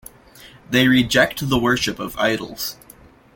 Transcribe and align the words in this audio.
They 0.67 0.87
reject 0.87 1.47
the 1.47 1.59
worship 1.59 1.99
of 1.99 2.17
idols. 2.17 2.75